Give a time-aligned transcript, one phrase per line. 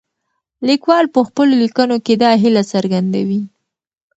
[0.67, 3.41] لیکوال په خپلو لیکنو کې دا هیله څرګندوي.